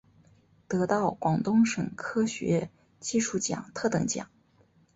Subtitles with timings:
[0.67, 4.31] 得到广东省科学技术奖特等奖。